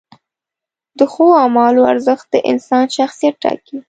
د 0.97 0.99
ښو 1.13 1.25
اعمالو 1.43 1.81
ارزښت 1.91 2.25
د 2.33 2.35
انسان 2.51 2.85
شخصیت 2.97 3.35
ټاکي. 3.43 3.77